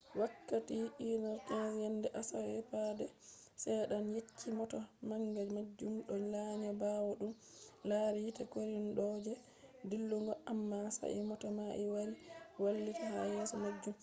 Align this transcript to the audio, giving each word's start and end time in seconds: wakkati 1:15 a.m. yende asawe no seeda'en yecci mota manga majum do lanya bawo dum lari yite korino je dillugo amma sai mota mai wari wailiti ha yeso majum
wakkati 0.19 0.73
1:15 0.73 1.57
a.m. 1.57 1.71
yende 1.83 2.07
asawe 2.19 2.57
no 2.99 3.07
seeda'en 3.61 4.07
yecci 4.15 4.47
mota 4.57 4.79
manga 5.09 5.43
majum 5.55 5.93
do 6.07 6.13
lanya 6.33 6.71
bawo 6.81 7.09
dum 7.19 7.33
lari 7.89 8.19
yite 8.25 8.43
korino 8.53 9.05
je 9.25 9.33
dillugo 9.89 10.33
amma 10.51 10.77
sai 10.97 11.19
mota 11.29 11.47
mai 11.57 11.83
wari 11.95 12.13
wailiti 12.63 13.03
ha 13.11 13.19
yeso 13.35 13.55
majum 13.63 13.95